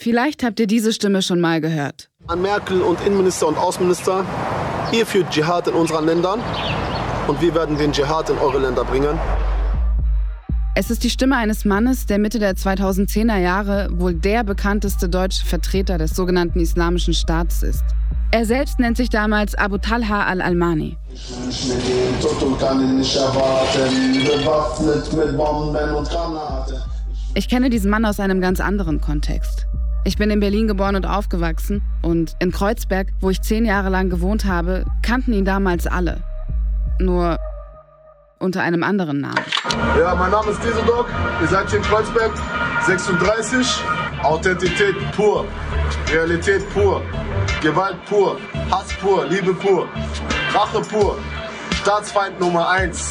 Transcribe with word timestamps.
Vielleicht 0.00 0.44
habt 0.44 0.60
ihr 0.60 0.68
diese 0.68 0.92
Stimme 0.92 1.22
schon 1.22 1.40
mal 1.40 1.60
gehört. 1.60 2.08
An 2.28 2.40
Merkel 2.40 2.82
und 2.82 3.04
Innenminister 3.04 3.48
und 3.48 3.58
Außenminister, 3.58 4.24
ihr 4.92 5.04
führt 5.04 5.28
Dschihad 5.30 5.66
in 5.66 5.74
unseren 5.74 6.06
Ländern 6.06 6.40
und 7.26 7.40
wir 7.40 7.52
werden 7.52 7.76
den 7.76 7.90
Dschihad 7.90 8.30
in 8.30 8.38
eure 8.38 8.60
Länder 8.60 8.84
bringen. 8.84 9.18
Es 10.76 10.92
ist 10.92 11.02
die 11.02 11.10
Stimme 11.10 11.36
eines 11.36 11.64
Mannes, 11.64 12.06
der 12.06 12.18
Mitte 12.18 12.38
der 12.38 12.54
2010er 12.54 13.38
Jahre 13.38 13.88
wohl 13.90 14.14
der 14.14 14.44
bekannteste 14.44 15.08
deutsche 15.08 15.44
Vertreter 15.44 15.98
des 15.98 16.12
sogenannten 16.12 16.60
Islamischen 16.60 17.12
Staates 17.12 17.64
ist. 17.64 17.82
Er 18.30 18.44
selbst 18.44 18.78
nennt 18.78 18.96
sich 18.96 19.10
damals 19.10 19.56
Abu 19.56 19.78
Talha 19.78 20.26
al-Almani. 20.26 20.96
Ich 27.34 27.48
kenne 27.48 27.70
diesen 27.70 27.90
Mann 27.90 28.04
aus 28.04 28.20
einem 28.20 28.40
ganz 28.40 28.60
anderen 28.60 29.00
Kontext. 29.00 29.66
Ich 30.08 30.16
bin 30.16 30.30
in 30.30 30.40
Berlin 30.40 30.66
geboren 30.66 30.96
und 30.96 31.04
aufgewachsen 31.04 31.82
und 32.00 32.34
in 32.38 32.50
Kreuzberg, 32.50 33.08
wo 33.20 33.28
ich 33.28 33.42
zehn 33.42 33.66
Jahre 33.66 33.90
lang 33.90 34.08
gewohnt 34.08 34.46
habe, 34.46 34.86
kannten 35.02 35.34
ihn 35.34 35.44
damals 35.44 35.86
alle. 35.86 36.22
Nur 36.98 37.38
unter 38.38 38.62
einem 38.62 38.82
anderen 38.84 39.20
Namen. 39.20 39.44
Ja, 40.00 40.14
mein 40.14 40.30
Name 40.30 40.50
ist 40.52 40.64
Dieseldog. 40.64 41.04
Ihr 41.42 41.48
seid 41.48 41.68
hier 41.68 41.80
in 41.80 41.84
Kreuzberg, 41.84 42.32
36. 42.86 43.84
Authentität 44.22 44.94
pur, 45.14 45.44
Realität 46.10 46.66
pur, 46.70 47.02
Gewalt 47.60 48.02
pur, 48.06 48.38
Hass 48.70 48.88
pur, 49.02 49.26
Liebe 49.26 49.52
pur, 49.52 49.86
Rache 50.54 50.80
pur, 50.88 51.18
Staatsfeind 51.82 52.40
Nummer 52.40 52.66
1. 52.66 53.10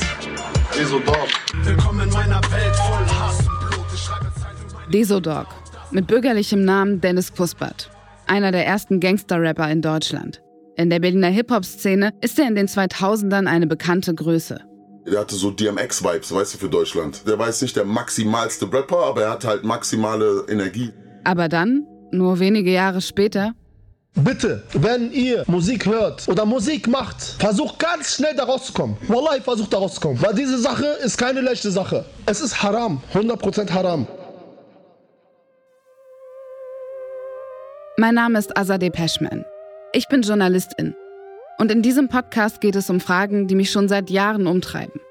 Dieseldog. 0.75 1.27
Willkommen 1.61 2.08
in 2.08 2.09
meiner 2.11 2.41
Welt 2.50 2.75
voll 2.75 3.05
Hass 3.20 3.38
und 3.41 3.59
Blut. 3.70 4.94
Desodog 4.94 5.45
mit 5.91 6.08
bürgerlichem 6.08 6.64
Namen 6.66 7.02
Dennis 7.02 7.34
Kuspert, 7.34 7.90
einer 8.28 8.52
der 8.52 8.66
ersten 8.66 9.00
Gangster-Rapper 9.00 9.70
in 9.70 9.82
Deutschland. 9.82 10.42
In 10.75 10.89
der 10.89 11.00
Berliner 11.00 11.30
Hip-Hop-Szene 11.30 12.11
ist 12.22 12.38
er 12.39 12.48
in 12.48 12.56
den 12.56 12.67
2000ern 12.67 13.48
eine 13.48 13.67
bekannte 13.67 14.14
Größe. 14.14 14.59
Der 15.06 15.22
hatte 15.22 15.36
so 15.36 15.52
DMX-Vibes, 15.52 16.34
weißt 16.34 16.56
du, 16.56 16.58
für 16.58 16.70
Deutschland. 16.70 17.28
Der 17.28 17.39
war 17.39 17.48
jetzt 17.48 17.61
nicht 17.61 17.76
der 17.76 17.86
maximalste 17.86 18.72
Rapper, 18.72 19.06
aber 19.06 19.23
er 19.23 19.31
hat 19.31 19.45
halt 19.45 19.64
maximale 19.64 20.45
Energie. 20.50 20.92
Aber 21.23 21.48
dann, 21.48 21.86
nur 22.11 22.39
wenige 22.39 22.72
Jahre 22.72 23.02
später, 23.02 23.54
Bitte, 24.23 24.64
wenn 24.73 25.11
ihr 25.11 25.44
Musik 25.45 25.86
hört 25.86 26.28
oder 26.28 26.44
Musik 26.44 26.88
macht, 26.88 27.22
versucht 27.38 27.78
ganz 27.78 28.16
schnell 28.16 28.36
da 28.36 28.45
rauszukommen. 28.45 28.98
Wallahi, 29.08 29.42
versucht 29.42 29.72
da 29.72 29.78
rauszukommen. 29.78 30.20
Weil 30.20 30.33
diese 30.33 30.58
Sache 30.58 30.86
ist 31.06 31.20
keine 31.20 31.42
leichte 31.42 31.70
Sache. 31.70 32.04
Es 32.26 32.42
ist 32.42 32.64
haram, 32.64 33.04
100% 33.14 33.70
haram. 33.70 34.08
Mein 38.00 38.14
Name 38.14 38.38
ist 38.38 38.56
Azadeh 38.56 38.92
Peschman. 38.92 39.44
Ich 39.92 40.08
bin 40.08 40.22
Journalistin. 40.22 40.94
Und 41.58 41.72
in 41.72 41.81
diesem 41.81 42.09
Podcast 42.09 42.62
geht 42.62 42.76
es 42.76 42.92
um 42.92 43.00
Fragen, 43.00 43.48
die 43.48 43.56
mich 43.56 43.72
schon 43.72 43.89
seit 43.89 44.12
Jahren 44.12 44.45
umtreiben. 44.45 45.02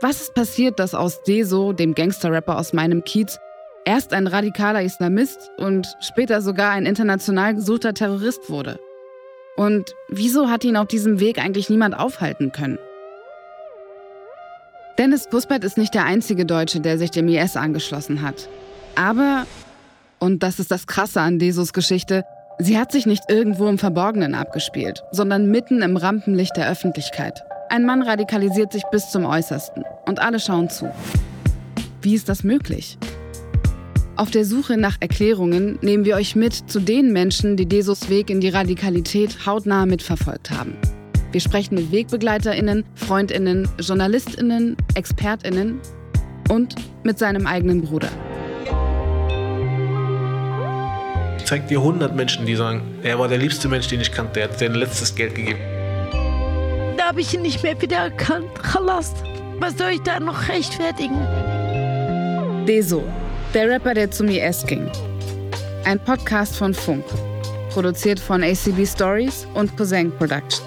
Was 0.00 0.22
ist 0.22 0.34
passiert, 0.34 0.78
dass 0.78 0.94
aus 0.94 1.22
Deso, 1.24 1.74
dem 1.74 1.94
Gangster-Rapper 1.94 2.58
aus 2.58 2.72
meinem 2.72 3.04
Kiez, 3.04 3.38
erst 3.84 4.14
ein 4.14 4.26
radikaler 4.26 4.80
Islamist 4.80 5.50
und 5.58 5.94
später 6.00 6.40
sogar 6.40 6.70
ein 6.70 6.86
international 6.86 7.54
gesuchter 7.54 7.92
Terrorist 7.92 8.48
wurde? 8.48 8.80
Und 9.56 9.94
wieso 10.08 10.48
hat 10.48 10.64
ihn 10.64 10.78
auf 10.78 10.86
diesem 10.86 11.20
Weg 11.20 11.38
eigentlich 11.38 11.68
niemand 11.68 11.98
aufhalten 11.98 12.50
können? 12.50 12.78
Dennis 14.96 15.28
Buspert 15.28 15.64
ist 15.64 15.76
nicht 15.76 15.92
der 15.92 16.06
einzige 16.06 16.46
Deutsche, 16.46 16.80
der 16.80 16.96
sich 16.96 17.10
dem 17.10 17.28
IS 17.28 17.58
angeschlossen 17.58 18.22
hat. 18.22 18.48
Aber 18.94 19.46
und 20.22 20.44
das 20.44 20.60
ist 20.60 20.70
das 20.70 20.86
Krasse 20.86 21.20
an 21.20 21.40
Desos 21.40 21.72
Geschichte. 21.72 22.24
Sie 22.60 22.78
hat 22.78 22.92
sich 22.92 23.06
nicht 23.06 23.24
irgendwo 23.28 23.66
im 23.66 23.76
Verborgenen 23.76 24.36
abgespielt, 24.36 25.02
sondern 25.10 25.50
mitten 25.50 25.82
im 25.82 25.96
Rampenlicht 25.96 26.56
der 26.56 26.70
Öffentlichkeit. 26.70 27.42
Ein 27.70 27.84
Mann 27.84 28.02
radikalisiert 28.02 28.72
sich 28.72 28.84
bis 28.92 29.10
zum 29.10 29.24
Äußersten 29.24 29.82
und 30.06 30.20
alle 30.20 30.38
schauen 30.38 30.70
zu. 30.70 30.88
Wie 32.02 32.14
ist 32.14 32.28
das 32.28 32.44
möglich? 32.44 32.98
Auf 34.14 34.30
der 34.30 34.44
Suche 34.44 34.76
nach 34.76 34.96
Erklärungen 35.00 35.80
nehmen 35.82 36.04
wir 36.04 36.14
euch 36.14 36.36
mit 36.36 36.70
zu 36.70 36.78
den 36.78 37.12
Menschen, 37.12 37.56
die 37.56 37.66
Desos 37.66 38.08
Weg 38.08 38.30
in 38.30 38.40
die 38.40 38.50
Radikalität 38.50 39.44
hautnah 39.44 39.86
mitverfolgt 39.86 40.52
haben. 40.52 40.76
Wir 41.32 41.40
sprechen 41.40 41.74
mit 41.74 41.90
WegbegleiterInnen, 41.90 42.84
FreundInnen, 42.94 43.68
JournalistInnen, 43.80 44.76
ExpertInnen 44.94 45.80
und 46.48 46.76
mit 47.02 47.18
seinem 47.18 47.48
eigenen 47.48 47.82
Bruder. 47.82 48.10
Zeig 51.44 51.68
dir 51.68 51.78
100 51.78 52.14
Menschen, 52.14 52.46
die 52.46 52.56
sagen, 52.56 52.98
er 53.02 53.18
war 53.18 53.28
der 53.28 53.38
liebste 53.38 53.68
Mensch, 53.68 53.88
den 53.88 54.00
ich 54.00 54.12
kannte, 54.12 54.40
er 54.40 54.48
hat 54.48 54.58
sein 54.58 54.74
letztes 54.74 55.14
Geld 55.14 55.34
gegeben. 55.34 55.60
Da 56.96 57.08
habe 57.08 57.20
ich 57.20 57.34
ihn 57.34 57.42
nicht 57.42 57.62
mehr 57.62 57.80
wiedererkannt. 57.80 58.48
Chalas, 58.62 59.14
was 59.58 59.76
soll 59.78 59.90
ich 59.90 60.00
da 60.00 60.20
noch 60.20 60.48
rechtfertigen? 60.48 61.18
Deso, 62.66 63.02
der 63.54 63.68
Rapper, 63.68 63.94
der 63.94 64.10
zum 64.10 64.28
IS 64.28 64.64
ging. 64.66 64.90
Ein 65.84 65.98
Podcast 65.98 66.56
von 66.56 66.72
Funk, 66.72 67.04
produziert 67.70 68.20
von 68.20 68.42
ACB 68.42 68.86
Stories 68.86 69.46
und 69.54 69.76
Cousin 69.76 70.12
Productions. 70.16 70.62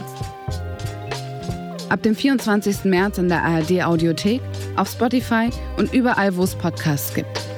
Ab 1.89 2.01
dem 2.03 2.15
24. 2.15 2.83
März 2.85 3.17
in 3.17 3.29
der 3.29 3.43
ARD 3.43 3.83
Audiothek, 3.83 4.41
auf 4.75 4.89
Spotify 4.89 5.49
und 5.77 5.93
überall, 5.93 6.35
wo 6.35 6.43
es 6.43 6.55
Podcasts 6.55 7.13
gibt. 7.13 7.54